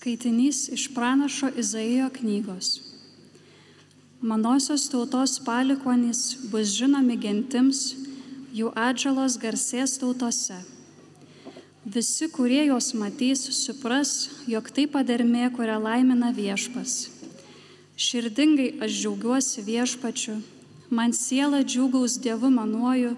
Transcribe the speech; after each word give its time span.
Skaitinys 0.00 0.68
iš 0.72 0.94
pranašo 0.94 1.50
Izaijo 1.56 2.08
knygos. 2.10 2.80
Manosios 4.20 4.88
tautos 4.88 5.34
palikonys 5.44 6.20
bus 6.48 6.72
žinomi 6.72 7.18
gentims, 7.20 7.82
jų 8.56 8.70
atžalos 8.72 9.36
garsės 9.42 9.98
tautose. 10.00 10.56
Visi, 11.84 12.30
kurie 12.32 12.62
juos 12.70 12.94
matys, 12.96 13.44
supras, 13.58 14.14
jog 14.48 14.72
tai 14.72 14.88
padermė, 14.88 15.50
kurią 15.52 15.76
laimina 15.84 16.32
viešpas. 16.32 17.10
Širdingai 18.00 18.72
aš 18.80 19.02
džiaugiuosi 19.02 19.68
viešpačiu, 19.68 20.40
man 20.88 21.12
siela 21.12 21.60
džiaugaus 21.60 22.16
Dievu 22.24 22.48
manuoju, 22.48 23.16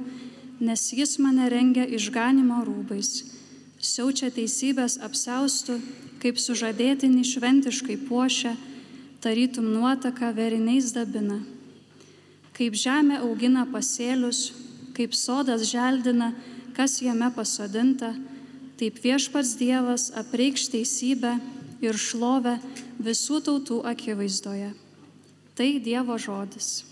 nes 0.58 0.88
jis 0.98 1.20
mane 1.22 1.46
rengia 1.46 1.86
išganimo 1.86 2.64
rūbais, 2.66 3.20
siaučia 3.78 4.34
teisybės 4.34 4.98
apsaustų 4.98 5.78
kaip 6.22 6.38
sužadėtinį 6.38 7.24
šventiškai 7.26 7.96
puošia, 8.06 8.54
tarytum 9.22 9.66
nuotaka 9.74 10.30
veriniais 10.34 10.92
dabina. 10.94 11.40
Kaip 12.54 12.76
žemė 12.78 13.18
augina 13.26 13.64
pasėlius, 13.66 14.52
kaip 14.94 15.16
sodas 15.18 15.64
želdina, 15.70 16.30
kas 16.76 17.00
jame 17.02 17.30
pasodinta, 17.34 18.12
taip 18.78 19.00
viešpats 19.02 19.56
Dievas 19.58 20.10
apreikš 20.22 20.68
teisybę 20.76 21.34
ir 21.82 21.98
šlovę 21.98 22.58
visų 23.02 23.42
tautų 23.48 23.82
akivaizdoje. 23.90 24.70
Tai 25.58 25.70
Dievo 25.82 26.18
žodis. 26.22 26.84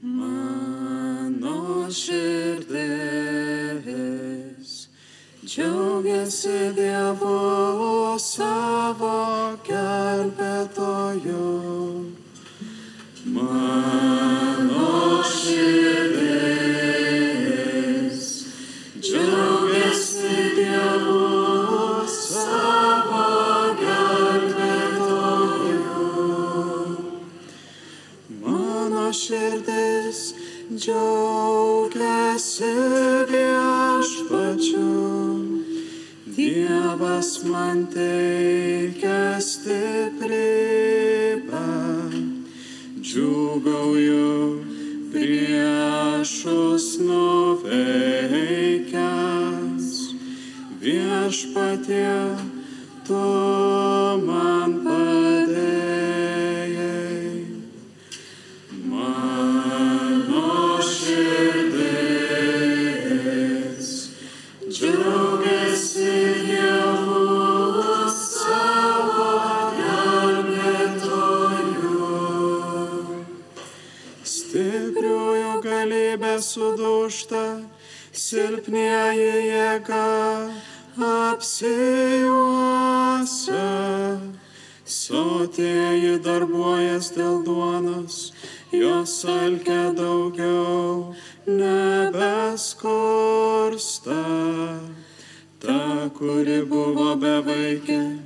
Mano 0.00 1.88
širdis 1.88 3.29
Džiaugiasi 5.50 6.70
Dievu 6.76 8.14
savo 8.22 9.58
gelbėtoju. 9.66 11.46
Mano 13.34 14.92
širdis. 15.26 16.30
Džiaugiasi 19.02 20.36
Dievu 20.54 21.26
savo 22.14 23.26
gelbėtoju. 23.82 25.18
Mano 28.44 29.06
širdis 29.24 30.20
džiaugiasi 30.78 32.70
viešpačiu. 33.34 33.59
Dievas 37.10 37.42
man 37.42 37.86
teikia 37.90 39.40
stiprybę, 39.42 40.38
džiugauju 43.02 44.62
priešus 45.10 46.86
nuveikęs. 47.02 47.66
Viešpatie, 50.80 52.14
tu 53.06 53.39
silpnieji 78.70 79.50
jėga 79.50 80.54
apsijuosia. 81.02 81.80
Sotieji 84.84 86.18
darbuojas 86.22 87.10
dėl 87.14 87.42
duonos, 87.46 88.32
jos 88.72 89.24
alkia 89.24 89.92
daugiau 89.94 91.14
nebeskursta. 91.46 92.70
Ta, 95.60 96.10
kuri 96.14 96.62
buvo 96.66 97.16
bevaikė, 97.16 98.18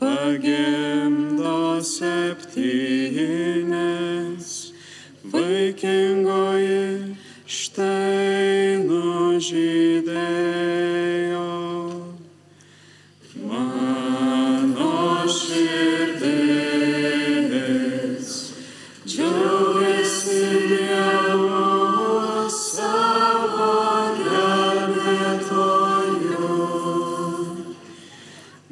pagimdo 0.00 1.80
septynės. 1.82 3.06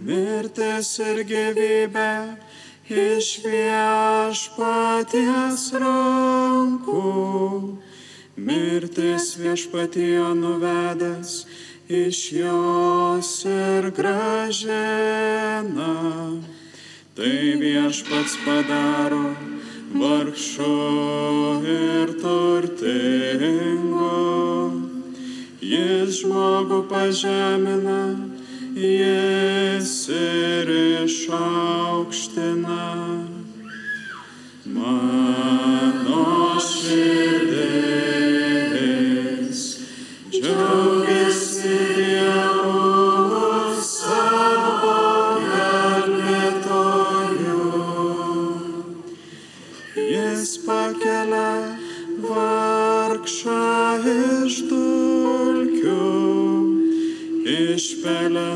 Mirtis 0.05 0.99
ir 0.99 1.23
gyvybė 1.31 2.11
iš 2.91 3.29
viešpaties 3.47 4.53
rankų. 5.85 7.05
Mirtis 8.45 9.37
viešpatijo 9.41 10.35
nuvedęs 10.37 11.47
iš 11.89 12.19
jos 12.33 13.45
ir 13.49 13.91
gražina. 13.97 14.75
Tai 17.17 17.37
viešpats 17.63 18.35
padaro 18.45 19.33
vargšų 19.95 20.77
ir 21.77 22.13
turtingų. 22.21 24.11
Jis 25.65 26.21
žmogų 26.21 26.81
pažemina, 26.93 28.03
jis 28.77 29.95
ir 30.21 30.69
išaukština. 31.07 32.89
Mano 34.75 36.25
širdis 36.61 37.34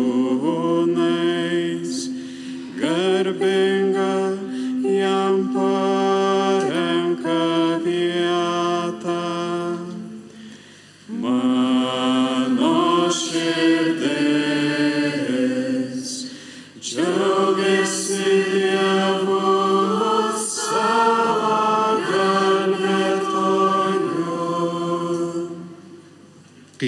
Garbinga 2.80 4.14
jam 4.84 5.54
parenka 5.54 6.03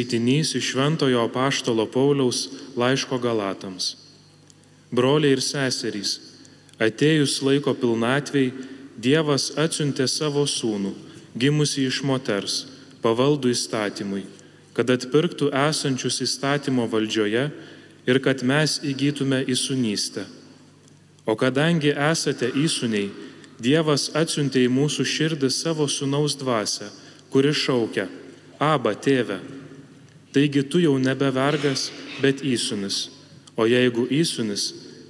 Skaitinys 0.06 0.54
iš 0.56 0.72
Šventojo 0.72 1.30
Paštalo 1.34 1.86
Pauliaus 1.86 2.50
laiško 2.78 3.18
Galatams. 3.18 3.96
Broliai 4.92 5.34
ir 5.34 5.42
seserys, 5.42 6.20
atėjus 6.78 7.42
laiko 7.42 7.74
pilnatvei, 7.74 8.54
Dievas 9.02 9.50
atsiuntė 9.58 10.06
savo 10.08 10.46
sūnų, 10.46 10.94
gimusi 11.34 11.88
iš 11.90 12.04
moters, 12.06 12.68
pavaldų 13.02 13.50
įstatymui, 13.50 14.22
kad 14.78 14.94
atpirktų 14.94 15.50
esančius 15.50 16.22
įstatymo 16.22 16.86
valdžioje 16.88 17.50
ir 18.06 18.22
kad 18.22 18.46
mes 18.46 18.78
įgytume 18.86 19.42
įsunystę. 19.50 20.28
O 21.26 21.34
kadangi 21.34 21.98
esate 22.12 22.54
įsūniai, 22.54 23.10
Dievas 23.58 24.12
atsiuntė 24.14 24.68
į 24.68 24.72
mūsų 24.72 25.04
širdį 25.04 25.50
savo 25.50 25.90
sunaus 25.90 26.38
dvasę, 26.38 26.94
kuri 27.34 27.56
šaukia, 27.56 28.06
Aba 28.60 28.94
tėve. 28.94 29.65
Taigi 30.36 30.66
tu 30.68 30.82
jau 30.84 30.98
nebe 31.00 31.30
vergas, 31.32 31.88
bet 32.20 32.44
įsūnis. 32.44 33.06
O 33.56 33.64
jeigu 33.72 34.04
įsūnis, 34.12 34.66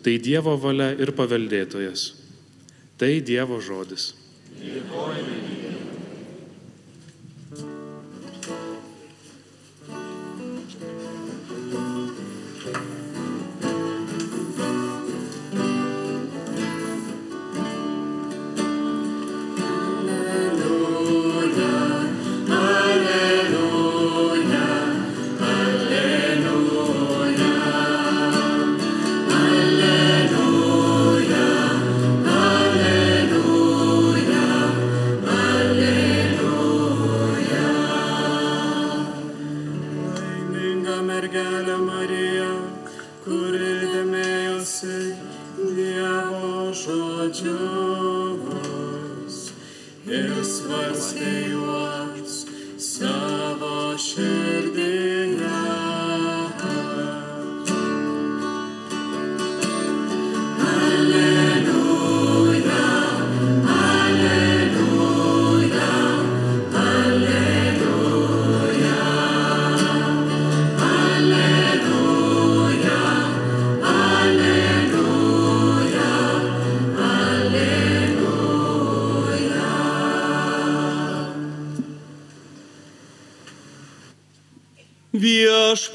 tai 0.06 0.20
Dievo 0.22 0.54
valia 0.62 0.92
ir 1.02 1.16
paveldėtojas. 1.18 2.12
Tai 3.02 3.10
Dievo 3.26 3.58
žodis. 3.58 4.12
Dėkojame. 4.62 5.55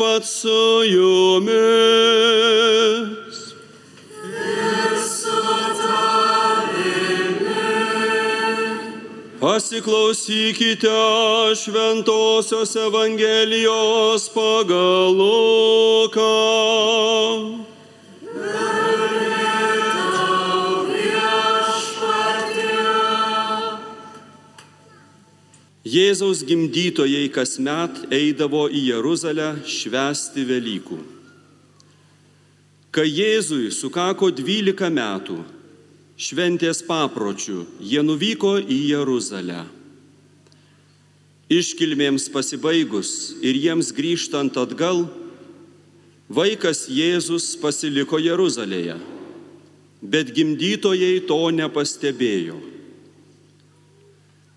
Viešpat 0.01 0.25
su 0.25 0.83
jumis. 0.85 1.51
Pasiklausykite 9.41 10.89
Šventojios 11.57 12.77
Evangelijos 12.77 14.29
pagal 14.29 15.13
Luką. 15.17 16.80
Jėzaus 25.91 26.45
gimdytojai 26.47 27.27
kasmet 27.35 28.05
eidavo 28.15 28.67
į 28.71 28.83
Jeruzalę 28.93 29.49
švęsti 29.67 30.45
Velykų. 30.47 30.99
Kai 32.95 33.07
Jėzui 33.09 33.73
sukako 33.75 34.29
12 34.35 34.91
metų, 34.95 35.41
šventės 36.21 36.85
papročių, 36.87 37.65
jie 37.83 38.05
nuvyko 38.07 38.59
į 38.61 38.79
Jeruzalę. 38.93 39.65
Iškilmėms 41.51 42.29
pasibaigus 42.31 43.35
ir 43.43 43.59
jiems 43.59 43.91
grįžtant 43.97 44.59
atgal, 44.63 45.09
vaikas 46.31 46.87
Jėzus 46.87 47.57
pasiliko 47.59 48.21
Jeruzalėje, 48.23 49.01
bet 50.03 50.31
gimdytojai 50.37 51.17
to 51.27 51.47
nepastebėjo 51.57 52.70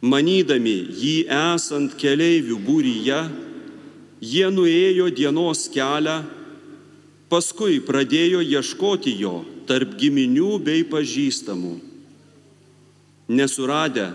manydami 0.03 0.75
jį 1.00 1.15
esant 1.31 1.95
keleivių 2.00 2.57
būryje, 2.65 3.19
jie 4.19 4.50
nuėjo 4.51 5.07
dienos 5.15 5.69
kelią, 5.71 6.17
paskui 7.31 7.79
pradėjo 7.88 8.44
ieškoti 8.44 9.15
jo 9.21 9.39
tarp 9.67 9.95
giminių 10.00 10.59
bei 10.59 10.83
pažįstamų. 10.83 11.77
Nesuradę, 13.31 14.11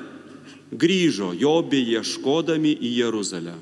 grįžo 0.70 1.32
jo 1.40 1.56
bei 1.64 1.88
ieškodami 1.96 2.76
į 2.76 2.92
Jeruzalę. 3.00 3.56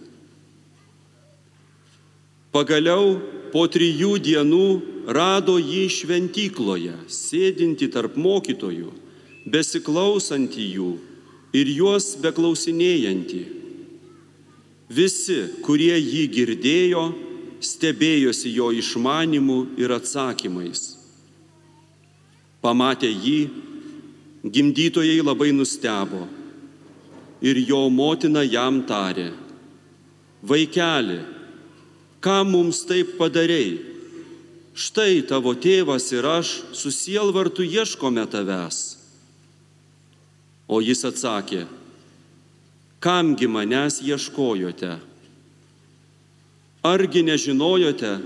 Pagaliau 2.51 3.21
po 3.53 3.69
trijų 3.71 4.17
dienų 4.19 4.69
rado 5.15 5.61
jį 5.63 5.87
šventykloje, 5.93 6.97
sėdinti 7.07 7.87
tarp 7.95 8.17
mokytojų, 8.19 8.91
besiklausantį 9.47 10.73
jų 10.75 10.95
ir 11.55 11.71
juos 11.71 12.15
beklausinėjantį. 12.23 13.43
Visi, 14.87 15.39
kurie 15.67 15.95
jį 15.99 16.25
girdėjo, 16.31 17.05
stebėjosi 17.61 18.53
jo 18.55 18.71
išmanimu 18.75 19.59
ir 19.81 19.95
atsakymais. 19.97 20.95
Pamatę 22.63 23.09
jį, 23.11 23.39
gimdytojai 24.47 25.23
labai 25.23 25.51
nustebo 25.55 26.27
ir 27.43 27.59
jo 27.69 27.87
motina 27.91 28.43
jam 28.47 28.81
tarė, 28.87 29.33
vaikeli, 30.43 31.21
ką 32.23 32.39
mums 32.49 32.85
taip 32.89 33.17
padarėjai? 33.19 33.95
Štai 34.77 35.23
tavo 35.25 35.55
tėvas 35.57 36.11
ir 36.13 36.27
aš 36.29 36.51
su 36.77 36.91
sielvartu 36.93 37.65
ieškome 37.65 38.27
tavęs. 38.29 38.96
O 40.67 40.81
jis 40.83 41.05
atsakė, 41.07 41.65
kamgi 42.99 43.47
manęs 43.47 44.01
ieškojote? 44.03 44.97
Argi 46.87 47.23
nežinojote, 47.27 48.17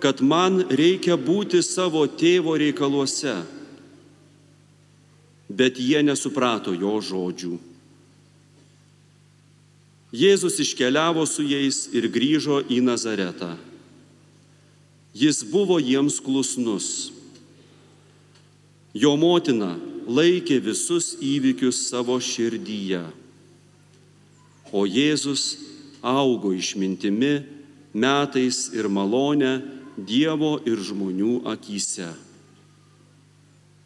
kad 0.00 0.20
man 0.20 0.62
reikia 0.68 1.16
būti 1.16 1.62
savo 1.64 2.04
tėvo 2.06 2.56
reikaluose? 2.60 3.34
Bet 5.48 5.80
jie 5.80 6.04
nesuprato 6.04 6.76
jo 6.76 6.98
žodžių. 7.00 7.56
Jėzus 10.12 10.56
iškeliavo 10.60 11.24
su 11.28 11.44
jais 11.44 11.86
ir 11.92 12.08
grįžo 12.08 12.62
į 12.68 12.80
Nazaretą. 12.84 13.56
Jis 15.12 15.42
buvo 15.44 15.76
jiems 15.80 16.16
klusnus. 16.24 17.10
Jo 18.96 19.16
motina 19.20 19.74
laikė 20.08 20.58
visus 20.64 21.14
įvykius 21.20 21.88
savo 21.90 22.16
širdyje. 22.20 23.04
O 24.72 24.84
Jėzus 24.88 25.58
augo 26.02 26.52
išmintimi, 26.56 27.44
metais 27.92 28.68
ir 28.72 28.88
malonę 28.88 29.62
Dievo 29.98 30.60
ir 30.62 30.78
žmonių 30.78 31.42
akise. 31.50 32.12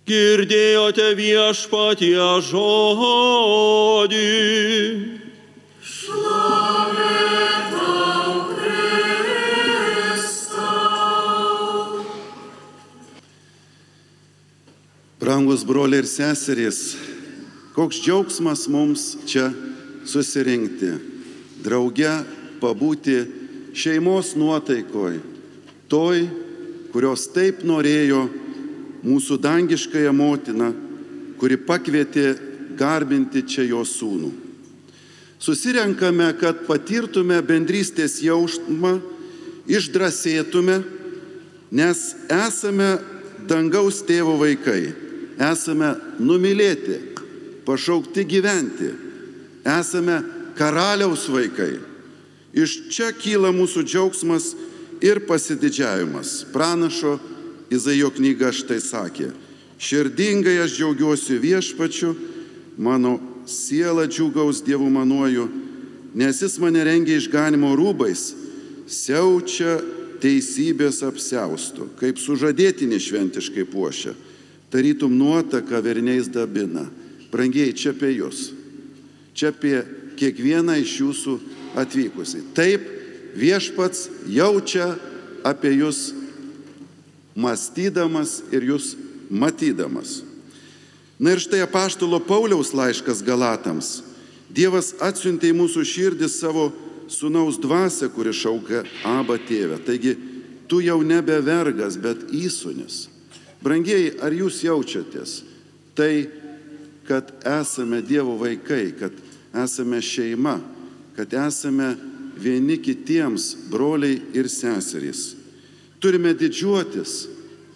Girdėjote 0.04 1.14
viešpatie 1.16 2.18
žodį. 2.50 4.20
Brangus 15.32 15.62
broliai 15.64 16.02
ir 16.02 16.04
seserys, 16.04 16.78
koks 17.72 18.02
džiaugsmas 18.04 18.66
mums 18.68 19.14
čia 19.24 19.46
susirinkti, 20.04 20.90
drauge 21.64 22.10
pabūti 22.60 23.14
šeimos 23.72 24.34
nuotaikoj, 24.36 25.14
toj, 25.88 26.26
kurios 26.92 27.24
taip 27.32 27.62
norėjo 27.64 28.26
mūsų 29.06 29.38
dangiškąją 29.46 30.12
motiną, 30.12 30.68
kuri 31.40 31.56
pakvietė 31.64 32.34
garbinti 32.76 33.40
čia 33.48 33.64
jo 33.70 33.80
sūnų. 33.88 34.28
Susirenkame, 35.40 36.26
kad 36.36 36.66
patirtume 36.66 37.38
bendrystės 37.40 38.18
jausmą, 38.20 38.98
išdrasėtume, 39.64 40.82
nes 41.72 42.04
esame 42.28 42.98
dangaus 43.48 44.04
tėvo 44.04 44.36
vaikai 44.44 45.08
esame 45.42 45.94
numylėti, 46.22 46.98
pašaukti 47.66 48.24
gyventi, 48.28 48.90
esame 49.66 50.20
karaliaus 50.58 51.28
vaikai. 51.32 51.76
Iš 52.52 52.76
čia 52.92 53.10
kyla 53.16 53.52
mūsų 53.54 53.84
džiaugsmas 53.86 54.52
ir 55.02 55.22
pasididžiavimas. 55.26 56.42
Pranašo 56.52 57.18
Izaijo 57.72 58.10
knyga 58.12 58.50
štai 58.52 58.82
sakė, 58.84 59.30
širdingai 59.80 60.58
aš 60.60 60.76
džiaugiuosi 60.76 61.38
viešpačiu, 61.40 62.12
mano 62.76 63.16
siela 63.48 64.04
džiugaus 64.06 64.60
Dievu 64.64 64.90
manuoju, 64.92 65.48
nes 66.14 66.42
jis 66.42 66.58
mane 66.60 66.84
rengia 66.84 67.16
išganimo 67.16 67.72
rūbais, 67.78 68.26
siaučia 68.84 69.78
teisybės 70.22 71.00
apseustų, 71.06 71.88
kaip 71.98 72.20
sužadėtinį 72.20 73.00
šventiškai 73.00 73.64
puošia, 73.72 74.12
tarytum 74.72 75.12
nuotaka 75.12 75.80
verniais 75.84 76.30
dabina. 76.32 76.88
Brangiai, 77.32 77.72
čia 77.76 77.92
apie 77.92 78.10
jūs, 78.16 78.50
čia 79.36 79.52
apie 79.52 79.76
kiekvieną 80.20 80.76
iš 80.80 80.98
jūsų 81.00 81.36
atvykusi. 81.80 82.42
Taip, 82.56 82.84
viešpats 83.36 84.08
jaučia 84.28 84.92
apie 85.44 85.72
jūs 85.76 86.10
mąstydamas 87.36 88.42
ir 88.52 88.68
jūs 88.72 88.94
matydamas. 89.32 90.20
Na 91.16 91.32
ir 91.32 91.40
štai 91.40 91.62
apaštalo 91.64 92.20
Pauliaus 92.20 92.72
laiškas 92.74 93.22
Galatams. 93.24 94.02
Dievas 94.52 94.92
atsiuntė 95.00 95.52
į 95.52 95.56
mūsų 95.62 95.84
širdį 95.86 96.28
savo 96.28 96.66
sunaus 97.08 97.56
dvasę, 97.60 98.10
kuri 98.12 98.34
šaukia 98.36 98.82
Aba 99.06 99.38
tėvę. 99.40 99.78
Taigi, 99.86 100.16
tu 100.68 100.82
jau 100.84 100.98
nebe 101.04 101.38
vergas, 101.44 101.96
bet 101.96 102.28
įsunis. 102.34 103.11
Brangiai, 103.62 104.10
ar 104.18 104.34
jūs 104.34 104.62
jaučiatės 104.66 105.42
tai, 105.94 106.26
kad 107.06 107.30
esame 107.46 108.00
Dievo 108.02 108.34
vaikai, 108.40 108.92
kad 108.98 109.12
esame 109.64 110.00
šeima, 110.02 110.56
kad 111.16 111.34
esame 111.36 111.92
vieni 112.42 112.78
kitiems 112.82 113.52
broliai 113.70 114.20
ir 114.34 114.48
seserys. 114.50 115.34
Turime 116.02 116.32
didžiuotis, 116.34 117.26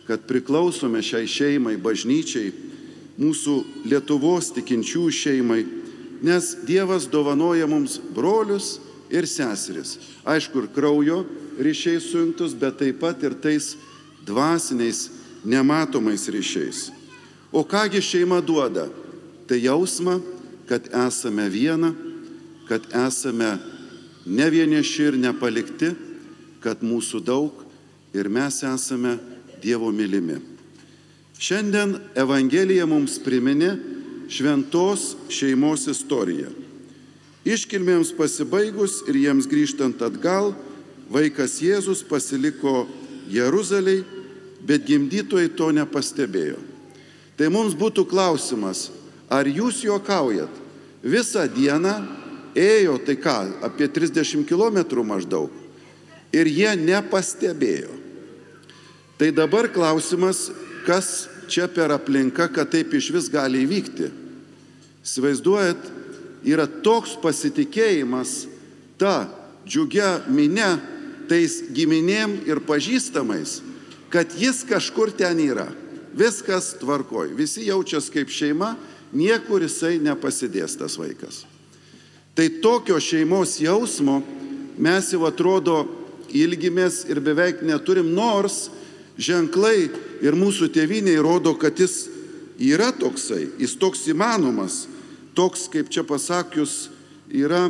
kad 0.07 0.27
priklausome 0.27 1.03
šiai 1.03 1.29
šeimai, 1.31 1.77
bažnyčiai, 1.83 2.53
mūsų 3.21 3.57
Lietuvos 3.89 4.51
tikinčių 4.55 5.07
šeimai, 5.15 5.63
nes 6.27 6.53
Dievas 6.67 7.07
dovanoja 7.11 7.69
mums 7.71 7.99
brolius 8.15 8.77
ir 9.11 9.27
seseris. 9.29 9.97
Aišku, 10.27 10.65
ir 10.65 10.73
kraujo 10.75 11.23
ryšiai 11.63 12.01
sujungtus, 12.03 12.55
bet 12.59 12.79
taip 12.81 13.01
pat 13.03 13.23
ir 13.25 13.37
tais 13.41 13.75
dvasiniais, 14.27 15.09
nematomais 15.47 16.29
ryšiais. 16.29 16.91
O 17.53 17.65
kągi 17.65 18.03
šeima 18.03 18.41
duoda? 18.43 18.89
Tai 19.47 19.63
jausmą, 19.63 20.21
kad 20.67 20.91
esame 21.07 21.49
viena, 21.49 21.95
kad 22.69 22.83
esame 23.07 23.59
ne 24.27 24.51
vieniši 24.51 25.03
ir 25.07 25.19
nepalikti, 25.23 25.93
kad 26.61 26.83
mūsų 26.83 27.23
daug 27.23 27.63
ir 28.15 28.29
mes 28.29 28.63
esame 28.67 29.17
Dievo 29.63 29.89
mylimi. 29.95 30.37
Šiandien 31.39 31.95
Evangelija 32.15 32.85
mums 32.87 33.17
priminė 33.23 33.73
šventos 34.29 35.15
šeimos 35.33 35.87
istoriją. 35.91 36.51
Iškilmėms 37.47 38.11
pasibaigus 38.19 39.01
ir 39.07 39.19
jiems 39.23 39.47
grįžtant 39.49 40.03
atgal, 40.03 40.53
vaikas 41.11 41.61
Jėzus 41.63 42.03
pasiliko 42.07 42.85
Jeruzaliai, 43.31 44.03
bet 44.65 44.87
gimdytojai 44.87 45.51
to 45.57 45.71
nepastebėjo. 45.75 46.59
Tai 47.37 47.51
mums 47.53 47.77
būtų 47.77 48.07
klausimas, 48.09 48.89
ar 49.29 49.49
jūs 49.49 49.83
juokaujat? 49.85 50.63
Visą 51.05 51.45
dieną 51.53 51.95
ėjo, 52.57 52.97
tai 53.05 53.19
ką, 53.21 53.37
apie 53.67 53.89
30 53.93 54.47
km 54.49 55.05
maždaug. 55.05 55.53
Ir 56.35 56.49
jie 56.49 56.73
nepastebėjo. 56.81 57.93
Tai 59.17 59.31
dabar 59.33 59.69
klausimas, 59.73 60.51
kas 60.89 61.29
čia 61.49 61.69
per 61.73 61.93
aplinką, 61.95 62.49
kad 62.53 62.73
taip 62.73 62.93
iš 62.97 63.11
vis 63.15 63.29
gali 63.33 63.63
įvykti. 63.65 64.11
Įsivaizduojat, 65.07 65.87
yra 66.47 66.67
toks 66.67 67.15
pasitikėjimas 67.23 68.45
ta 69.01 69.29
džiugia 69.67 70.27
minė, 70.29 70.77
tais 71.31 71.59
giminėm 71.75 72.41
ir 72.47 72.61
pažįstamais, 72.67 73.61
kad 74.11 74.33
jis 74.39 74.65
kažkur 74.69 75.13
ten 75.17 75.41
yra. 75.41 75.69
Viskas 76.17 76.75
tvarkoj, 76.81 77.35
visi 77.37 77.67
jaučiasi 77.67 78.13
kaip 78.15 78.33
šeima, 78.33 78.73
niekur 79.13 79.63
jisai 79.63 79.99
nepasidės 80.01 80.79
tas 80.81 80.97
vaikas. 80.97 81.45
Tai 82.37 82.49
tokio 82.65 82.97
šeimos 83.01 83.59
jausmo 83.61 84.23
mes 84.81 85.13
jau 85.13 85.27
atrodo 85.29 85.85
ilgimės 86.33 87.05
ir 87.09 87.21
beveik 87.25 87.63
neturim, 87.65 88.11
nors 88.17 88.67
ženklai 89.17 89.89
ir 90.25 90.37
mūsų 90.37 90.69
tėviniai 90.75 91.21
rodo, 91.23 91.55
kad 91.57 91.79
jis 91.81 92.07
yra 92.61 92.91
toksai, 92.97 93.47
jis 93.61 93.77
toks 93.81 94.07
įmanomas, 94.13 94.85
toks, 95.37 95.67
kaip 95.73 95.89
čia 95.93 96.05
pasakius, 96.09 96.89
yra 97.29 97.69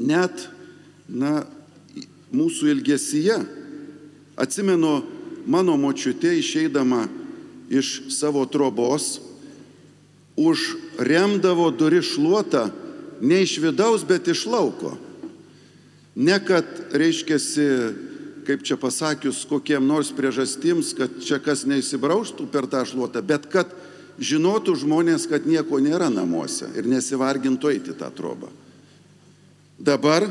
net, 0.00 0.48
na, 1.08 1.44
mūsų 2.34 2.72
ilgesyje. 2.74 3.38
Atsimenu, 4.40 5.02
mano 5.46 5.76
močiutė 5.80 6.34
išeidama 6.38 7.06
iš 7.72 8.02
savo 8.12 8.44
trobos, 8.46 9.18
užremdavo 10.36 11.70
duri 11.70 12.02
šluotą 12.02 12.68
ne 13.20 13.42
iš 13.42 13.58
vidaus, 13.62 14.04
bet 14.06 14.28
iš 14.28 14.46
lauko. 14.46 14.96
Ne 16.14 16.38
kad, 16.44 16.66
reiškia, 16.92 17.38
kaip 18.46 18.62
čia 18.66 18.76
pasakius, 18.78 19.44
kokiem 19.48 19.86
nors 19.86 20.12
priežastims, 20.14 20.92
kad 20.98 21.18
čia 21.24 21.40
kas 21.42 21.64
neįsibrauštų 21.66 22.46
per 22.52 22.68
tą 22.70 22.84
šluotą, 22.86 23.22
bet 23.24 23.48
kad 23.50 23.70
žinotų 24.18 24.76
žmonės, 24.84 25.26
kad 25.30 25.46
nieko 25.46 25.80
nėra 25.82 26.10
namuose 26.12 26.68
ir 26.78 26.86
nesivargintų 26.90 27.72
eiti 27.72 27.94
tą 27.98 28.10
trobą. 28.14 28.50
Dabar, 29.78 30.26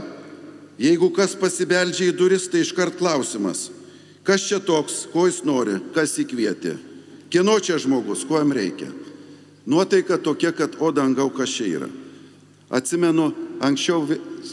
jeigu 0.79 1.09
kas 1.11 1.35
pasibeldžia 1.35 2.13
į 2.13 2.15
duris, 2.15 2.47
tai 2.47 2.63
iškart 2.63 2.95
klausimas, 2.99 3.67
kas 4.23 4.47
čia 4.47 4.59
toks, 4.63 5.05
ko 5.13 5.27
jis 5.27 5.43
nori, 5.47 5.77
kas 5.95 6.15
įkvieti, 6.21 6.77
kieno 7.31 7.57
čia 7.59 7.79
žmogus, 7.81 8.23
ko 8.27 8.39
jam 8.39 8.53
reikia. 8.55 8.91
Nuotaika 9.65 10.17
tokia, 10.19 10.51
kad 10.51 10.75
o 10.79 10.91
dangau, 10.91 11.29
kas 11.31 11.51
čia 11.51 11.67
yra. 11.79 11.89
Atsimenu, 12.73 13.29
anksčiau 13.63 14.07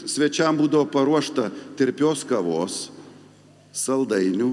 svečiam 0.05 0.59
būdavo 0.59 0.87
paruošta 0.91 1.49
tirpios 1.79 2.23
kavos, 2.27 2.91
saldainių 3.75 4.51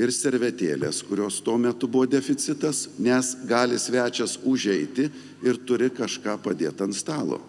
ir 0.00 0.12
servetėlės, 0.14 1.02
kurios 1.04 1.40
tuo 1.44 1.56
metu 1.60 1.88
buvo 1.90 2.06
deficitas, 2.08 2.86
nes 2.98 3.34
gali 3.48 3.78
svečias 3.80 4.38
užeiti 4.44 5.08
ir 5.44 5.60
turi 5.66 5.90
kažką 5.92 6.38
padėti 6.44 6.86
ant 6.86 6.96
stalo. 6.96 7.40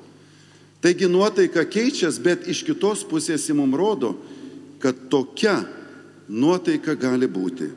Taigi 0.82 1.06
nuotaika 1.06 1.64
keičias, 1.70 2.18
bet 2.18 2.48
iš 2.50 2.64
kitos 2.66 3.04
pusės 3.06 3.46
į 3.52 3.56
mum 3.60 3.76
rodo, 3.78 4.16
kad 4.82 4.98
tokia 5.14 5.60
nuotaika 6.32 6.96
gali 6.96 7.28
būti. 7.28 7.68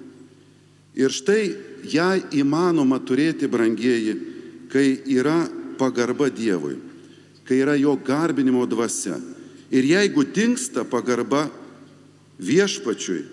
Ir 0.95 1.11
štai 1.11 1.51
ją 1.91 2.09
įmanoma 2.39 3.01
turėti, 3.03 3.51
brangieji, 3.51 4.15
kai 4.71 5.03
yra 5.11 5.43
pagarba 5.79 6.31
Dievui, 6.31 6.79
kai 7.45 7.59
yra 7.65 7.75
jo 7.75 7.97
garbinimo 7.99 8.63
dvasia. 8.71 9.19
Ir 9.75 9.85
jeigu 9.91 10.23
dinksta 10.23 10.85
pagarba 10.87 11.49
viešpačiui, 12.39 13.25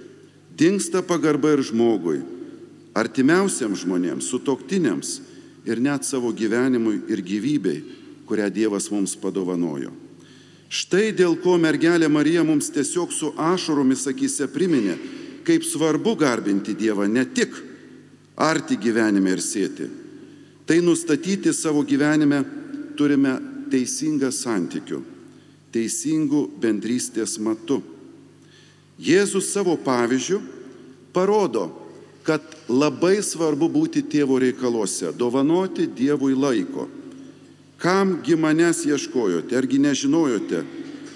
dinksta 0.57 1.03
pagarba 1.05 1.53
ir 1.53 1.61
žmogui, 1.69 2.21
artimiausiams 2.97 3.85
žmonėms, 3.85 4.27
sutoktiniams 4.27 5.19
ir 5.69 5.79
net 5.79 6.05
savo 6.07 6.33
gyvenimui 6.33 7.03
ir 7.13 7.21
gyvybei, 7.21 7.83
kurią 8.25 8.49
Dievas 8.49 8.89
mums 8.91 9.13
padovanojo. 9.19 9.93
Štai 10.71 11.11
dėl 11.11 11.35
ko 11.43 11.57
mergelė 11.59 12.07
Marija 12.07 12.45
mums 12.47 12.69
tiesiog 12.71 13.11
su 13.11 13.33
ašaromis 13.35 14.05
akise 14.07 14.47
priminė, 14.47 14.95
kaip 15.43 15.65
svarbu 15.67 16.13
garbinti 16.15 16.77
Dievą 16.79 17.09
ne 17.11 17.25
tik 17.27 17.57
arti 18.39 18.77
gyvenime 18.79 19.33
ir 19.35 19.43
sėti. 19.43 19.89
Tai 20.63 20.77
nustatyti 20.85 21.51
savo 21.51 21.83
gyvenime 21.83 22.39
turime 22.95 23.33
teisingą 23.71 24.29
santykių, 24.31 25.01
teisingų 25.75 26.45
bendrystės 26.63 27.35
matu. 27.43 27.81
Jėzus 29.01 29.51
savo 29.51 29.75
pavyzdžių 29.75 30.39
parodo, 31.11 31.67
kad 32.23 32.43
labai 32.71 33.17
svarbu 33.25 33.67
būti 33.73 34.05
tėvo 34.07 34.39
reikaluose, 34.39 35.11
dovanoti 35.17 35.89
Dievui 35.89 36.35
laiko. 36.37 36.87
Kamgi 37.81 38.35
manęs 38.37 38.83
ieškojote, 38.85 39.57
argi 39.57 39.79
nežinojote, 39.81 40.61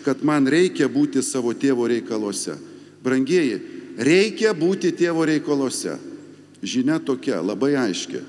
kad 0.05 0.23
man 0.25 0.47
reikia 0.49 0.87
būti 0.89 1.21
savo 1.21 1.53
tėvo 1.53 1.85
reikaluose? 1.89 2.55
Brangieji, 3.05 3.59
reikia 4.01 4.53
būti 4.57 4.89
tėvo 4.97 5.27
reikaluose. 5.29 5.99
Žinia 6.65 6.97
tokia, 6.97 7.43
labai 7.45 7.75
aiški. 7.77 8.23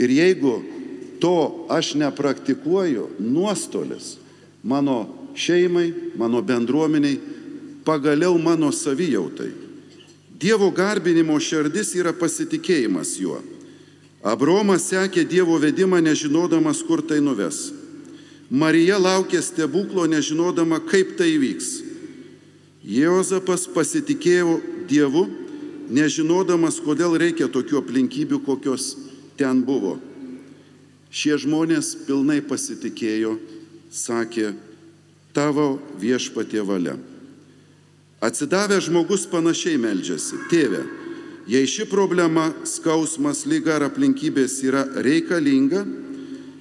Ir 0.00 0.12
jeigu 0.12 0.54
to 1.20 1.66
aš 1.68 1.92
nepraktikuoju, 2.00 3.10
nuostolis 3.20 4.16
mano 4.64 5.04
šeimai, 5.36 5.92
mano 6.16 6.40
bendruomeniai, 6.42 7.20
pagaliau 7.84 8.38
mano 8.40 8.72
savijautai. 8.72 9.52
Dievo 10.36 10.70
garbinimo 10.72 11.36
širdis 11.40 11.92
yra 11.96 12.12
pasitikėjimas 12.16 13.14
juo. 13.20 13.38
Abromas 14.26 14.88
sekė 14.90 15.22
Dievo 15.28 15.54
vedimą 15.62 16.00
nežinodamas, 16.02 16.82
kur 16.82 17.02
tai 17.06 17.20
nuves. 17.22 17.70
Marija 18.50 18.98
laukė 18.98 19.38
stebuklo 19.42 20.06
nežinodama, 20.10 20.80
kaip 20.82 21.14
tai 21.18 21.36
vyks. 21.38 21.68
Jozapas 22.86 23.66
pasitikėjo 23.70 24.58
Dievu, 24.90 25.26
nežinodamas, 25.94 26.80
kodėl 26.82 27.14
reikia 27.18 27.46
tokių 27.50 27.80
aplinkybių, 27.82 28.42
kokios 28.46 28.94
ten 29.38 29.62
buvo. 29.66 29.96
Šie 31.10 31.38
žmonės 31.38 31.94
pilnai 32.06 32.40
pasitikėjo, 32.42 33.36
sakė, 33.94 34.54
tavo 35.34 35.76
viešpatie 36.02 36.62
valia. 36.66 36.96
Atsidavęs 38.26 38.88
žmogus 38.88 39.26
panašiai 39.30 39.78
meldžiasi, 39.78 40.38
tėve, 40.50 40.82
jei 41.46 41.66
ši 41.66 41.86
problema, 41.90 42.50
skausmas, 42.66 43.44
lyga 43.46 43.76
ar 43.76 43.86
aplinkybės 43.88 44.58
yra 44.66 44.84
reikalinga, 45.02 45.84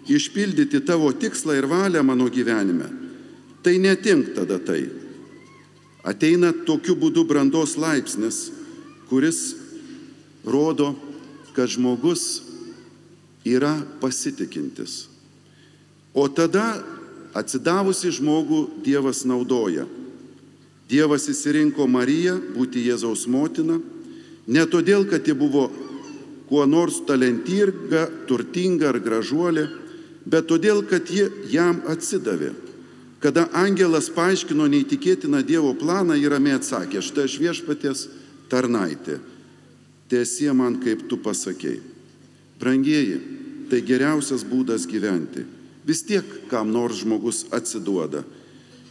išpildyti 0.05 0.83
tavo 0.85 1.09
tikslą 1.13 1.57
ir 1.57 1.67
valią 1.69 2.03
mano 2.05 2.29
gyvenime, 2.29 2.89
tai 3.65 3.79
netink 3.81 4.35
tada 4.37 4.59
tai. 4.61 4.85
Ateina 6.05 6.51
tokiu 6.53 6.93
būdu 6.93 7.25
brandos 7.25 7.73
laipsnis, 7.81 8.51
kuris 9.09 9.55
rodo, 10.45 10.93
kad 11.55 11.71
žmogus 11.71 12.43
yra 13.45 13.79
pasitikintis. 14.01 15.07
O 16.13 16.27
tada 16.29 16.83
atsidavusi 17.35 18.13
žmogų 18.13 18.83
Dievas 18.85 19.23
naudoja. 19.25 19.87
Dievas 20.85 21.25
įsirinko 21.31 21.87
Mariją 21.89 22.37
būti 22.53 22.85
Jėzaus 22.85 23.25
motina, 23.25 23.79
ne 24.47 24.65
todėl, 24.69 25.05
kad 25.09 25.25
ji 25.27 25.33
buvo 25.37 25.69
kuo 26.49 26.65
nors 26.69 27.01
talentinga, 27.07 28.05
turtinga 28.29 28.91
ar 28.91 28.99
gražuolė, 29.01 29.65
bet 30.25 30.47
todėl, 30.49 30.83
kad 30.89 31.09
ji 31.09 31.27
jam 31.53 31.81
atsidavė. 31.89 32.53
Kada 33.23 33.47
angelas 33.57 34.11
paaiškino 34.13 34.67
neįtikėtiną 34.69 35.41
Dievo 35.45 35.73
planą, 35.77 36.13
ji 36.13 36.29
ramiai 36.29 36.59
atsakė, 36.59 37.01
štai 37.01 37.25
aš 37.25 37.39
viešpaties 37.41 38.03
tarnaitė, 38.51 39.17
tiesie 40.11 40.51
man 40.53 40.77
kaip 40.83 41.07
tu 41.09 41.17
pasakėjai. 41.17 41.81
Brangieji, 42.61 43.17
tai 43.69 43.81
geriausias 43.81 44.45
būdas 44.45 44.85
gyventi. 44.87 45.45
Vis 45.85 46.03
tiek 46.05 46.25
kam 46.49 46.71
nors 46.73 47.01
žmogus 47.01 47.45
atsiduoda. 47.53 48.23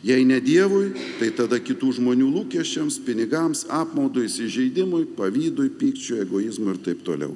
Jei 0.05 0.25
ne 0.29 0.37
Dievui, 0.45 0.91
tai 1.17 1.31
tada 1.33 1.57
kitų 1.57 1.95
žmonių 1.97 2.27
lūkesčiams, 2.29 2.99
pinigams, 3.07 3.63
apmaudui, 3.73 4.27
įsižeidimui, 4.29 5.07
pavydui, 5.17 5.71
pykčiui, 5.81 6.19
egoizmui 6.27 6.75
ir 6.75 6.81
taip 6.85 7.01
toliau. 7.07 7.33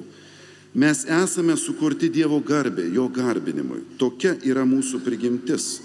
Mes 0.77 1.01
esame 1.09 1.55
sukurti 1.57 2.11
Dievo 2.13 2.37
garbė, 2.45 2.85
jo 2.93 3.07
garbinimui. 3.09 3.81
Tokia 3.97 4.35
yra 4.45 4.67
mūsų 4.69 5.01
prigimtis. 5.01 5.79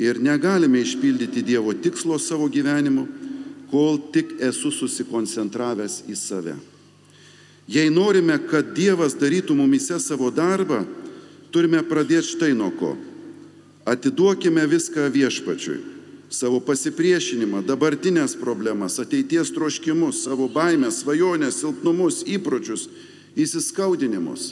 Ir 0.00 0.16
negalime 0.22 0.80
išpildyti 0.80 1.42
Dievo 1.44 1.74
tikslo 1.76 2.16
savo 2.16 2.48
gyvenimu, 2.48 3.04
kol 3.68 4.00
tik 4.14 4.38
esu 4.40 4.72
susikoncentravęs 4.72 6.06
į 6.08 6.16
save. 6.16 6.56
Jei 7.68 7.92
norime, 7.92 8.38
kad 8.48 8.72
Dievas 8.72 9.12
darytų 9.18 9.52
mumise 9.58 10.00
savo 10.00 10.32
darbą, 10.32 10.86
turime 11.52 11.84
pradėti 11.84 12.32
štai 12.32 12.54
nuo 12.56 12.72
ko. 12.80 12.94
Atiduokime 13.84 14.64
viską 14.72 15.04
viešpačiui. 15.12 15.97
Savo 16.28 16.60
pasipriešinimą, 16.60 17.62
dabartinės 17.64 18.34
problemas, 18.36 18.98
ateities 19.00 19.48
troškimus, 19.56 20.26
savo 20.26 20.48
baimės, 20.52 21.00
svajonės, 21.00 21.62
silpnumus, 21.62 22.20
įpročius, 22.28 22.84
įsiskaudinimus. 23.32 24.50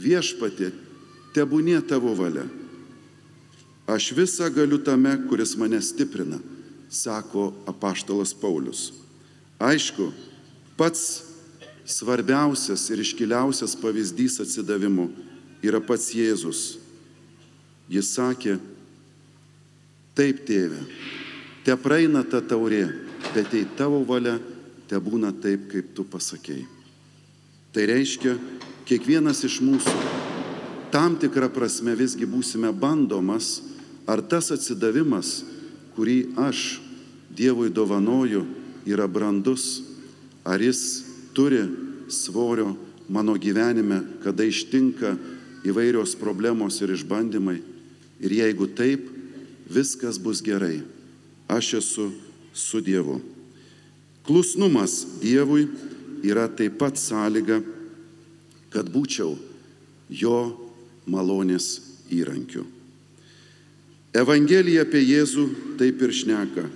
Viešpatė, 0.00 0.70
tebūnė 1.36 1.82
tavo 1.84 2.14
valia. 2.16 2.46
Aš 3.90 4.12
visą 4.16 4.48
galiu 4.54 4.78
tame, 4.80 5.12
kuris 5.28 5.52
mane 5.60 5.82
stiprina, 5.84 6.38
sako 6.88 7.50
apaštalas 7.68 8.32
Paulius. 8.32 8.88
Aišku, 9.60 10.08
pats 10.78 11.26
svarbiausias 11.84 12.86
ir 12.88 13.02
iškiliausias 13.02 13.74
pavyzdys 13.76 14.38
atsidavimu 14.40 15.10
yra 15.60 15.80
pats 15.84 16.08
Jėzus. 16.14 16.78
Jis 17.90 18.14
sakė, 18.14 18.56
taip 20.20 20.42
tėve, 20.44 20.82
te 21.64 21.72
praeina 21.80 22.20
ta 22.28 22.42
taurė, 22.44 22.84
bet 23.32 23.54
jei 23.56 23.64
tavo 23.78 24.02
valia, 24.04 24.36
te 24.90 24.98
būna 25.00 25.30
taip, 25.32 25.70
kaip 25.72 25.94
tu 25.96 26.04
pasakėjai. 26.04 26.66
Tai 27.72 27.86
reiškia, 27.88 28.34
kiekvienas 28.84 29.40
iš 29.46 29.60
mūsų 29.64 29.94
tam 30.92 31.14
tikrą 31.16 31.48
prasme 31.54 31.94
visgi 31.96 32.26
būsime 32.28 32.72
bandomas, 32.74 33.60
ar 34.04 34.20
tas 34.20 34.50
atsidavimas, 34.52 35.40
kurį 35.96 36.34
aš 36.48 36.80
Dievui 37.30 37.70
dovanoju, 37.70 38.42
yra 38.90 39.06
brandus, 39.06 39.84
ar 40.42 40.58
jis 40.58 40.80
turi 41.32 41.60
svorio 42.10 42.72
mano 43.06 43.36
gyvenime, 43.38 44.00
kada 44.24 44.42
ištinka 44.42 45.14
įvairios 45.62 46.16
problemos 46.18 46.80
ir 46.82 46.90
išbandymai. 46.90 47.60
Ir 48.18 48.34
jeigu 48.34 48.66
taip, 48.74 49.06
viskas 49.70 50.18
bus 50.18 50.42
gerai. 50.42 50.80
Aš 51.48 51.74
esu 51.74 52.10
su 52.54 52.80
Dievu. 52.80 53.20
Klusnumas 54.26 55.06
Dievui 55.22 55.66
yra 56.22 56.48
taip 56.48 56.78
pat 56.78 56.98
sąlyga, 56.98 57.62
kad 58.70 58.90
būčiau 58.92 59.34
jo 60.10 60.36
malonės 61.10 61.80
įrankiu. 62.12 62.66
Evangelija 64.14 64.84
apie 64.84 65.02
Jėzų 65.06 65.46
taip 65.78 66.02
ir 66.02 66.14
šneka. 66.14 66.66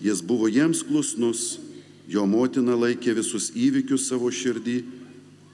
Jis 0.00 0.22
buvo 0.24 0.48
jiems 0.48 0.80
klusnus, 0.86 1.58
jo 2.08 2.24
motina 2.26 2.76
laikė 2.78 3.16
visus 3.18 3.50
įvykius 3.52 4.06
savo 4.08 4.30
širdį, 4.32 4.78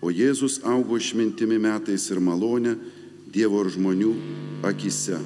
o 0.04 0.12
Jėzus 0.12 0.60
augo 0.68 0.98
išmintimi 1.00 1.58
metais 1.58 2.04
ir 2.12 2.20
malonė 2.20 2.76
Dievo 3.34 3.64
ir 3.64 3.72
žmonių 3.74 4.12
akise. 4.68 5.18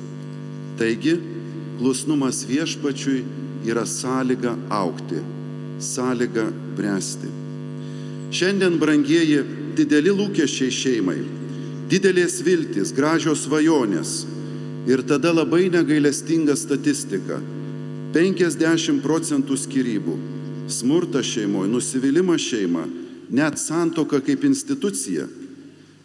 Taigi, 0.78 1.18
klusnumas 1.78 2.42
viešpačiui 2.48 3.22
yra 3.66 3.86
sąlyga 3.86 4.56
aukti, 4.70 5.20
sąlyga 5.80 6.46
bręsti. 6.76 7.28
Šiandien, 8.30 8.76
brangieji, 8.78 9.40
dideli 9.78 10.12
lūkesčiai 10.12 10.72
šeimai, 10.74 11.20
didelės 11.88 12.42
viltis, 12.44 12.92
gražios 12.92 13.46
svajonės 13.46 14.18
ir 14.88 15.02
tada 15.08 15.32
labai 15.32 15.68
negailestinga 15.72 16.56
statistika 16.58 17.38
50 18.12 19.02
procentų 19.04 19.56
skirybų, 19.56 20.14
smurtas 20.68 21.28
šeimoje, 21.28 21.70
nusivylimas 21.72 22.44
šeima, 22.44 22.86
net 23.30 23.58
santoka 23.60 24.20
kaip 24.24 24.44
institucija. 24.48 25.26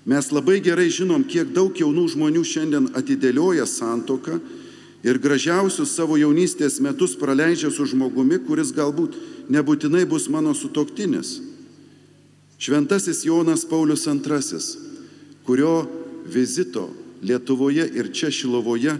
Mes 0.06 0.28
labai 0.36 0.58
gerai 0.64 0.90
žinom, 0.92 1.24
kiek 1.24 1.54
daug 1.56 1.76
jaunų 1.80 2.10
žmonių 2.12 2.44
šiandien 2.44 2.90
atidėlioja 3.00 3.64
santoką 3.68 4.40
ir 5.04 5.20
gražiausius 5.20 5.96
savo 5.98 6.18
jaunystės 6.18 6.80
metus 6.82 7.18
praleidžia 7.20 7.72
su 7.72 7.86
žmogumi, 7.86 8.40
kuris 8.48 8.72
galbūt 8.76 9.18
nebūtinai 9.52 10.06
bus 10.08 10.30
mano 10.32 10.54
sutoktinis. 10.56 11.42
Šventasis 12.58 13.26
Jonas 13.28 13.66
Paulius 13.68 14.08
II, 14.08 14.60
kurio 15.44 15.84
vizito 16.26 16.90
Lietuvoje 17.24 17.88
ir 17.96 18.12
čia 18.16 18.32
Šilovoje 18.32 18.96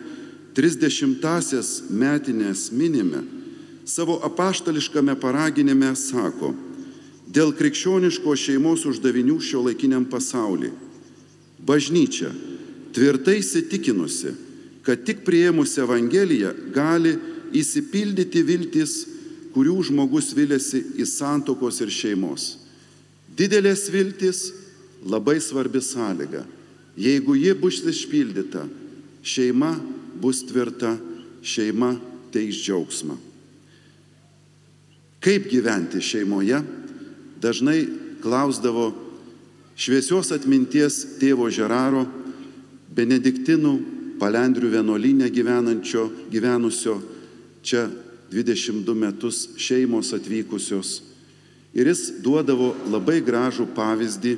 30-asias 0.56 1.90
metinės 1.90 2.70
minime, 2.76 3.24
savo 3.86 4.20
apaštališkame 4.24 5.16
paraginime 5.20 5.92
sako, 5.96 6.54
dėl 7.28 7.52
krikščioniško 7.56 8.36
šeimos 8.38 8.86
uždavinių 8.88 9.40
šio 9.42 9.64
laikiniam 9.68 10.06
pasauliu. 10.06 10.72
Bažnyčia 11.64 12.30
tvirtai 12.94 13.40
įsitikinusi, 13.40 14.36
kad 14.84 15.06
tik 15.06 15.24
prieimus 15.26 15.78
Evangeliją 15.80 16.52
gali 16.76 17.16
įsipildyti 17.56 18.44
viltis, 18.44 18.96
kurių 19.54 19.78
žmogus 19.88 20.32
vilėsi 20.36 20.82
į 21.00 21.06
santokos 21.08 21.80
ir 21.86 21.92
šeimos. 21.94 22.58
Didelės 23.38 23.86
viltis 23.94 24.48
labai 25.06 25.40
svarbi 25.42 25.82
sąlyga. 25.82 26.44
Jeigu 26.98 27.36
ji 27.38 27.54
bus 27.58 27.82
išpildyta, 27.90 28.68
šeima 29.24 29.72
bus 30.22 30.44
tvirta, 30.46 30.98
šeima 31.42 31.96
teiks 32.34 32.60
džiaugsmą. 32.66 33.16
Kaip 35.24 35.48
gyventi 35.50 36.02
šeimoje, 36.04 36.60
dažnai 37.42 37.86
klausdavo 38.24 38.92
Šviesios 39.74 40.30
atminties 40.36 41.00
tėvo 41.18 41.48
Žeraro, 41.50 42.04
Benediktinų 42.94 43.72
palendrių 44.20 44.70
vienolinė 44.78 45.30
gyvenusio 45.34 46.98
čia 47.64 47.88
22 48.34 48.96
metus 48.98 49.48
šeimos 49.62 50.14
atvykusios. 50.16 51.02
Ir 51.74 51.90
jis 51.90 52.10
duodavo 52.22 52.74
labai 52.90 53.20
gražų 53.26 53.68
pavyzdį 53.74 54.34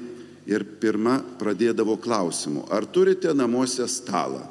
ir 0.47 0.63
pirmą 0.79 1.19
pradėdavo 1.39 1.97
klausimu, 1.99 2.65
ar 2.71 2.85
turite 2.85 3.33
namuose 3.33 3.87
stalą? 3.91 4.43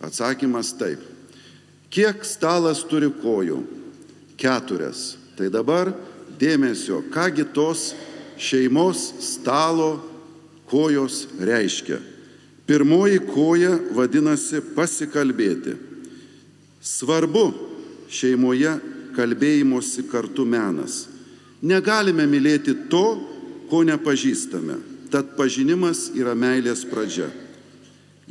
Atsakymas 0.00 0.72
taip. 0.78 1.02
Kiek 1.90 2.24
stalas 2.24 2.82
turi 2.88 3.10
kojų? 3.10 3.60
Keturias. 4.40 5.18
Tai 5.36 5.50
dabar 5.52 5.92
dėmesio, 6.40 7.02
kągi 7.12 7.44
tos 7.52 7.90
šeimos 8.40 9.10
stalo 9.24 9.98
kojos 10.70 11.26
reiškia. 11.40 11.98
Pirmoji 12.70 13.18
koja 13.26 13.72
vadinasi 13.96 14.60
pasikalbėti. 14.76 15.72
Svarbu 16.78 17.48
šeimoje 18.06 18.76
kalbėjimosi 19.16 20.04
kartu 20.06 20.44
menas. 20.46 21.08
Negalime 21.66 22.28
mylėti 22.30 22.76
to, 22.92 23.02
ko 23.66 23.82
nepažįstame. 23.88 24.78
Tad 25.10 25.34
pažinimas 25.34 26.12
yra 26.14 26.36
meilės 26.38 26.84
pradžia. 26.86 27.26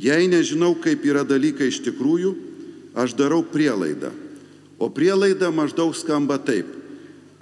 Jei 0.00 0.24
nežinau, 0.32 0.72
kaip 0.72 1.04
yra 1.04 1.20
dalykai 1.20 1.68
iš 1.68 1.82
tikrųjų, 1.90 2.32
aš 2.96 3.12
darau 3.20 3.44
prielaidą. 3.44 4.08
O 4.80 4.88
prielaida 4.88 5.52
maždaug 5.52 5.92
skamba 5.92 6.40
taip. 6.40 6.64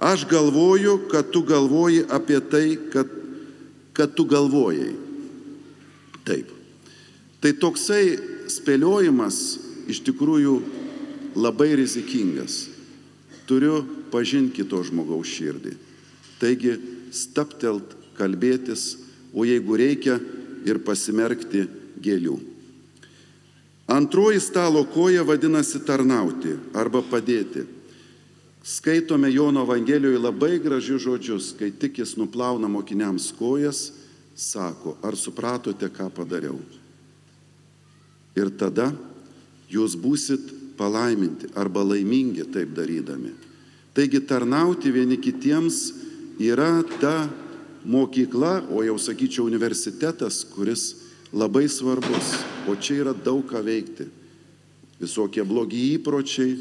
Aš 0.02 0.26
galvoju, 0.26 0.98
kad 1.14 1.30
tu 1.30 1.46
galvoji 1.46 2.08
apie 2.10 2.42
tai, 2.42 2.74
kad, 2.90 3.18
kad 3.94 4.18
tu 4.18 4.26
galvojai. 4.26 4.96
Taip. 6.26 6.57
Tai 7.38 7.52
toksai 7.54 8.18
spėliojimas 8.50 9.36
iš 9.88 10.02
tikrųjų 10.08 10.56
labai 11.38 11.70
rizikingas. 11.78 12.66
Turiu 13.48 13.84
pažinti 14.12 14.60
kito 14.60 14.80
žmogaus 14.84 15.30
širdį. 15.30 15.76
Taigi 16.42 16.74
staptelt, 17.14 17.94
kalbėtis, 18.18 18.96
o 19.32 19.46
jeigu 19.46 19.78
reikia 19.78 20.18
ir 20.66 20.80
pasimerkti 20.84 21.66
gėlių. 22.02 22.36
Antroji 23.88 24.40
stalo 24.42 24.82
koja 24.92 25.22
vadinasi 25.24 25.80
tarnauti 25.86 26.58
arba 26.76 27.00
padėti. 27.00 27.64
Skaitome 28.68 29.30
Jono 29.32 29.62
Evangelijoje 29.64 30.18
labai 30.20 30.58
gražius 30.60 31.06
žodžius, 31.06 31.54
kai 31.56 31.70
tik 31.72 32.02
jis 32.02 32.18
nuplauna 32.20 32.68
mokiniams 32.68 33.30
kojas, 33.38 33.86
sako, 34.36 34.98
ar 35.00 35.16
supratote, 35.16 35.88
ką 35.88 36.10
padariau. 36.12 36.58
Ir 38.38 38.52
tada 38.54 38.92
jūs 39.68 39.98
būsit 39.98 40.54
palaiminti 40.78 41.50
arba 41.58 41.82
laimingi 41.82 42.46
taip 42.54 42.70
darydami. 42.76 43.34
Taigi 43.96 44.20
tarnauti 44.22 44.92
vieni 44.94 45.18
kitiems 45.18 45.80
yra 46.38 46.84
ta 47.00 47.26
mokykla, 47.82 48.68
o 48.70 48.84
jau 48.86 48.94
sakyčiau 49.00 49.48
universitetas, 49.48 50.44
kuris 50.54 50.94
labai 51.34 51.66
svarbus, 51.68 52.36
o 52.70 52.76
čia 52.78 53.02
yra 53.02 53.14
daug 53.16 53.42
ką 53.48 53.62
veikti. 53.64 54.06
Visokie 55.02 55.42
blogi 55.46 55.96
įpročiai, 55.96 56.54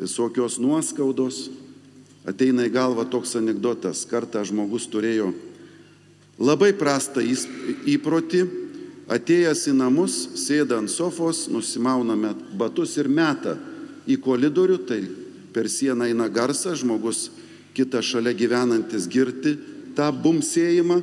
visokios 0.00 0.58
nuoskaudos. 0.62 1.46
Ateina 2.26 2.66
į 2.66 2.72
galvą 2.74 3.06
toks 3.10 3.36
anegdotas. 3.38 4.02
Kartą 4.10 4.42
žmogus 4.46 4.88
turėjo 4.90 5.30
labai 6.42 6.72
prastą 6.74 7.22
įprotį, 7.22 8.42
atėjęs 9.12 9.66
į 9.70 9.76
namus, 9.78 10.16
sėda 10.40 10.80
ant 10.80 10.90
sofos, 10.90 11.46
nusimauna 11.50 12.16
batus 12.58 12.96
ir 12.98 13.08
meta 13.08 13.56
į 14.06 14.18
koridorių, 14.22 14.78
tai 14.86 15.00
per 15.54 15.70
sieną 15.70 16.10
eina 16.10 16.28
garsas, 16.28 16.82
žmogus 16.82 17.30
kitas 17.76 18.08
šalia 18.08 18.32
gyvenantis 18.36 19.06
girti 19.08 19.56
tą 19.96 20.08
bumsėjimą, 20.12 21.00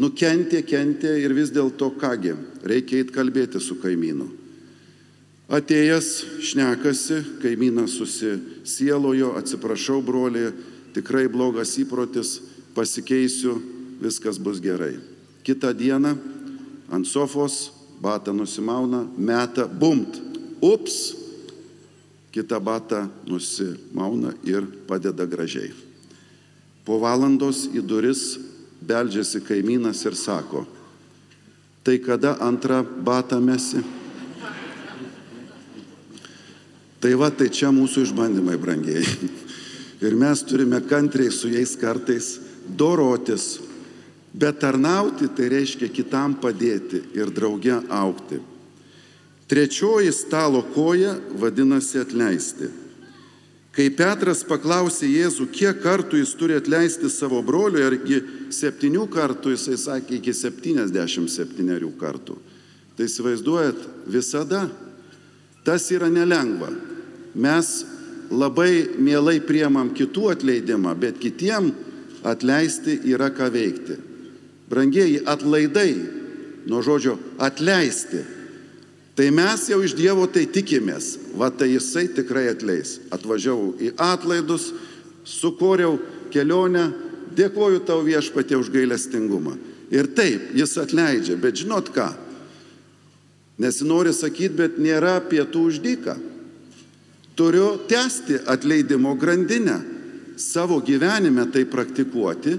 nukentė, 0.00 0.62
kentė 0.66 1.16
ir 1.22 1.34
vis 1.34 1.52
dėlto 1.54 1.90
kągi, 2.00 2.34
reikia 2.66 3.00
eiti 3.02 3.14
kalbėti 3.14 3.62
su 3.62 3.76
kaimynu. 3.82 4.28
Atėjęs 5.50 6.08
šnekasi, 6.46 7.16
kaimynas 7.42 7.96
susisielojo, 7.98 9.32
atsiprašau 9.40 9.98
brolį, 10.06 10.52
tikrai 10.94 11.26
blogas 11.30 11.74
įprotis, 11.82 12.36
pasikeisiu, 12.76 13.56
viskas 14.00 14.38
bus 14.38 14.62
gerai. 14.62 14.94
Kita 15.42 15.72
diena 15.74 16.14
ant 16.90 17.06
sofos 17.06 17.70
batą 18.00 18.34
nusimauna, 18.34 19.04
meta, 19.16 19.66
bumt, 19.68 20.20
ups, 20.60 21.14
kitą 22.32 22.60
batą 22.60 23.08
nusimauna 23.26 24.34
ir 24.44 24.66
padeda 24.88 25.26
gražiai. 25.26 25.72
Po 26.84 26.98
valandos 27.02 27.66
į 27.70 27.82
duris 27.84 28.38
beldžiasi 28.80 29.42
kaimynas 29.44 30.02
ir 30.08 30.16
sako, 30.16 30.64
tai 31.84 31.98
kada 32.02 32.36
antrą 32.40 32.82
batą 32.82 33.40
mesi? 33.40 33.82
Tai 37.00 37.14
va, 37.16 37.30
tai 37.32 37.48
čia 37.48 37.70
mūsų 37.72 38.04
išbandymai, 38.04 38.58
brangiai. 38.60 39.00
Ir 40.04 40.16
mes 40.20 40.42
turime 40.44 40.82
kantriai 40.84 41.32
su 41.32 41.48
jais 41.48 41.72
kartais 41.80 42.34
dorotis. 42.76 43.54
Bet 44.32 44.60
tarnauti 44.62 45.26
tai 45.34 45.48
reiškia 45.50 45.90
kitam 45.90 46.36
padėti 46.38 47.02
ir 47.18 47.32
drauge 47.34 47.80
aukti. 47.90 48.38
Trečioji 49.50 50.12
stalo 50.14 50.62
koja 50.74 51.16
vadinasi 51.34 51.98
atleisti. 51.98 52.68
Kai 53.74 53.88
Petras 53.94 54.42
paklausė 54.46 55.08
Jėzų, 55.10 55.48
kiek 55.54 55.80
kartų 55.82 56.20
jis 56.20 56.34
turi 56.38 56.56
atleisti 56.58 57.10
savo 57.10 57.38
broliui, 57.42 57.82
ar 57.86 57.94
iki 57.94 58.18
septynių 58.54 59.06
kartų, 59.10 59.54
jisai 59.54 59.78
sakė 59.78 60.18
iki 60.18 60.34
septyniasdešimt 60.34 61.30
septyniarių 61.30 61.90
kartų. 61.98 62.36
Tai 62.98 63.06
įsivaizduojat, 63.06 63.84
visada 64.10 64.64
tas 65.66 65.86
yra 65.94 66.10
nelengva. 66.10 66.70
Mes 67.34 67.70
labai 68.30 68.98
mielai 68.98 69.38
priemam 69.42 69.90
kitų 69.94 70.32
atleidimą, 70.34 70.94
bet 70.98 71.18
kitiem 71.22 71.70
atleisti 72.26 72.98
yra 73.10 73.30
ką 73.34 73.50
veikti. 73.54 73.98
Brangieji, 74.70 75.24
atlaidai, 75.26 75.94
nuo 76.70 76.82
žodžio 76.84 77.16
atleisti. 77.42 78.22
Tai 79.18 79.26
mes 79.34 79.66
jau 79.68 79.80
iš 79.82 79.96
Dievo 79.98 80.28
tai 80.30 80.46
tikimės, 80.46 81.16
va 81.36 81.50
tai 81.50 81.72
Jisai 81.74 82.06
tikrai 82.14 82.46
atleis. 82.52 83.00
Atvažiavau 83.12 83.74
į 83.82 83.92
atlaidus, 84.00 84.70
sukūriau 85.26 85.98
kelionę, 86.32 86.86
dėkoju 87.36 87.82
tau 87.88 88.00
viešpatė 88.06 88.56
už 88.60 88.70
gailestingumą. 88.72 89.58
Ir 89.90 90.08
taip, 90.14 90.52
Jis 90.54 90.78
atleidžia, 90.78 91.36
bet 91.36 91.58
žinot 91.60 91.90
ką? 91.92 92.08
Nesinori 93.60 94.14
sakyti, 94.16 94.54
bet 94.56 94.78
nėra 94.80 95.18
pietų 95.26 95.66
uždyka 95.68 96.16
turiu 97.40 97.78
tęsti 97.88 98.34
atleidimo 98.46 99.14
grandinę, 99.14 99.80
savo 100.36 100.80
gyvenime 100.80 101.46
tai 101.52 101.64
praktikuoti, 101.64 102.58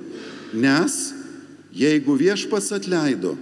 nes 0.54 1.13
jeigu 1.74 2.16
viešpas 2.20 2.72
atleido, 2.76 3.36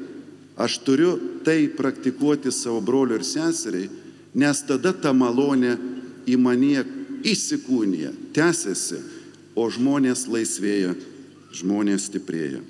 aš 0.59 0.79
turiu 0.85 1.17
tai 1.45 1.69
praktikuoti 1.71 2.51
savo 2.51 2.81
broliu 2.81 3.19
ir 3.19 3.25
seseriai, 3.25 3.89
nes 4.35 4.61
tada 4.67 4.93
ta 4.93 5.13
malonė 5.13 5.77
į 6.29 6.35
mane 6.37 6.83
įsikūnija, 7.25 8.11
tęsiasi, 8.35 8.99
o 9.55 9.65
žmonės 9.71 10.27
laisvėja, 10.29 10.93
žmonės 11.55 12.07
stiprėja. 12.07 12.61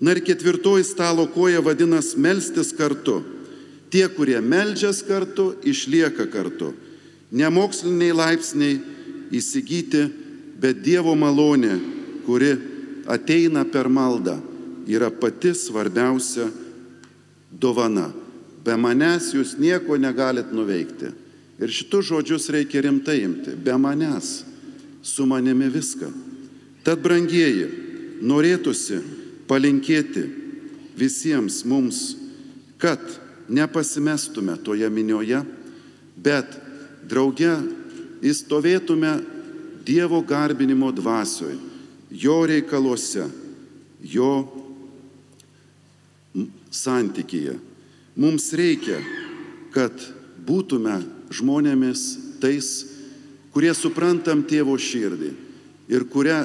Na 0.00 0.14
ir 0.14 0.22
ketvirtoji 0.24 0.86
stalo 0.88 1.28
koja 1.30 1.60
vadinasi 1.62 2.18
melstis 2.18 2.72
kartu. 2.74 3.20
Tie, 3.94 4.02
kurie 4.10 4.40
melžias 4.42 5.04
kartu, 5.06 5.52
išlieka 5.62 6.26
kartu 6.32 6.72
nemoksliniai 7.34 8.14
laipsniai 8.14 8.78
įsigyti, 9.34 10.06
bet 10.60 10.82
Dievo 10.84 11.14
malonė, 11.18 11.74
kuri 12.24 12.54
ateina 13.10 13.64
per 13.66 13.90
maldą, 13.90 14.38
yra 14.86 15.10
pati 15.10 15.54
svarbiausia 15.54 16.48
dovana. 17.50 18.10
Be 18.64 18.76
manęs 18.80 19.32
jūs 19.36 19.58
nieko 19.60 19.98
negalit 20.00 20.52
nuveikti. 20.52 21.12
Ir 21.60 21.70
šitus 21.70 22.08
žodžius 22.08 22.48
reikia 22.52 22.82
rimtai 22.84 23.20
imti. 23.22 23.54
Be 23.56 23.76
manęs, 23.78 24.42
su 25.02 25.26
manimi 25.28 25.68
viską. 25.70 26.08
Tad, 26.84 27.00
brangieji, 27.04 27.68
norėtųsi 28.24 29.00
palinkėti 29.48 30.24
visiems 30.96 31.62
mums, 31.68 32.16
kad 32.80 33.00
nepasimestume 33.48 34.56
toje 34.64 34.88
minioje, 34.90 35.42
bet 36.16 36.58
drauge 37.08 37.52
įstovėtume 38.24 39.14
Dievo 39.84 40.22
garbinimo 40.24 40.88
dvasioje, 40.96 41.58
jo 42.08 42.38
reikaluose, 42.48 43.26
jo 44.00 44.63
santykyje. 46.74 47.56
Mums 48.18 48.50
reikia, 48.54 48.98
kad 49.74 49.94
būtume 50.46 51.00
žmonėmis 51.34 52.02
tais, 52.42 52.68
kurie 53.54 53.72
suprantam 53.74 54.42
tėvo 54.46 54.76
širdį 54.78 55.32
ir 55.90 56.06
kurią 56.10 56.42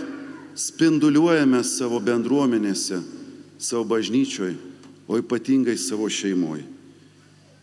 spinduliuojame 0.60 1.62
savo 1.66 2.00
bendruomenėse, 2.04 3.00
savo 3.60 3.86
bažnyčioj, 3.90 4.56
o 5.10 5.18
ypatingai 5.18 5.78
savo 5.80 6.10
šeimoje. 6.10 6.66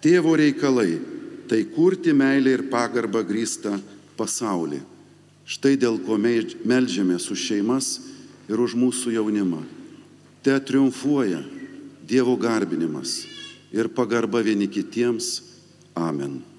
Tėvo 0.02 0.34
reikalai- 0.38 0.98
tai 1.48 1.62
kurti 1.64 2.12
meilę 2.12 2.52
ir 2.52 2.62
pagarbą 2.70 3.22
grįstą 3.22 3.80
pasaulį. 4.18 4.80
Štai 5.46 5.76
dėl 5.78 5.98
ko 6.04 6.18
melžiamės 6.18 7.30
už 7.30 7.38
šeimas 7.38 8.00
ir 8.48 8.58
už 8.58 8.74
mūsų 8.74 9.14
jaunimą. 9.14 9.62
Te 10.42 10.58
triumfuoja 10.58 11.44
Dievo 12.06 12.36
garbinimas 12.38 13.26
ir 13.74 13.88
pagarba 13.88 14.40
vieni 14.44 14.70
kitiems. 14.70 15.42
Amen. 15.94 16.55